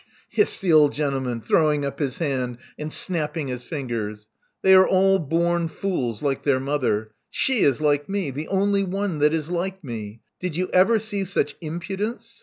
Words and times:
hissed 0.29 0.63
the 0.63 0.73
old 0.73 0.91
gentleman, 0.93 1.39
throwing 1.39 1.85
up 1.85 1.99
his 1.99 2.17
hand 2.17 2.57
and 2.75 2.91
snapping 2.91 3.49
his 3.49 3.61
fingers. 3.61 4.29
They 4.63 4.73
are 4.73 4.87
all 4.87 5.19
born 5.19 5.67
fools— 5.67 6.21
^like 6.21 6.41
their 6.41 6.59
mother. 6.59 7.11
She 7.29 7.59
is 7.59 7.81
like 7.81 8.09
me, 8.09 8.31
the 8.31 8.47
only 8.47 8.81
one 8.83 9.19
that 9.19 9.31
is 9.31 9.51
like 9.51 9.83
me. 9.83 10.21
Did 10.39 10.55
you 10.55 10.69
ever 10.69 10.97
see 10.97 11.23
such 11.23 11.55
impudence? 11.61 12.39